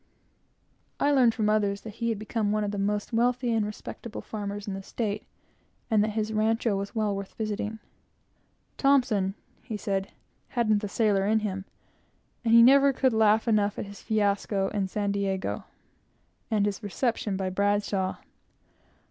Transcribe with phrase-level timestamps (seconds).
[0.99, 4.21] (I learned from others that he had become one of the most wealthy and respectable
[4.23, 5.27] farmers in the State,
[5.91, 7.77] and that his rancho was well worth visiting.)
[8.77, 10.11] Thompson, he said,
[10.49, 11.65] hadn't the sailor in him;
[12.43, 15.65] and he never could laugh enough at his fiasco in San Diego,
[16.49, 18.15] and his reception by Bradshaw.